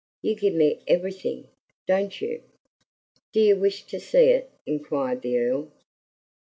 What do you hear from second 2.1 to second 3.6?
you?" "Do you